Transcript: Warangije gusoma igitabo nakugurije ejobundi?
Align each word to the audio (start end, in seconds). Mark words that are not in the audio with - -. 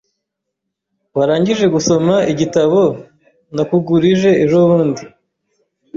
Warangije 1.17 1.65
gusoma 1.75 2.15
igitabo 2.31 2.81
nakugurije 3.55 4.31
ejobundi? 4.43 5.03